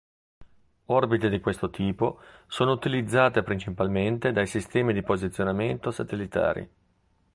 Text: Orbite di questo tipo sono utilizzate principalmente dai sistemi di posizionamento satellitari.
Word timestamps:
Orbite 0.85 1.29
di 1.29 1.39
questo 1.39 1.69
tipo 1.69 2.21
sono 2.47 2.71
utilizzate 2.71 3.43
principalmente 3.43 4.31
dai 4.31 4.47
sistemi 4.47 4.93
di 4.93 5.03
posizionamento 5.03 5.91
satellitari. 5.91 6.69